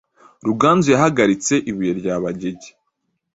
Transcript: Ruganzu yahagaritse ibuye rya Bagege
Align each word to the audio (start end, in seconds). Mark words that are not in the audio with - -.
Ruganzu 0.47 0.87
yahagaritse 0.93 1.53
ibuye 1.69 1.91
rya 1.99 2.15
Bagege 2.23 2.69